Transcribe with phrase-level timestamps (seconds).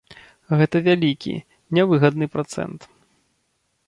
[0.59, 1.33] Гэта вялікі,
[1.79, 2.89] нявыгадны працэнт.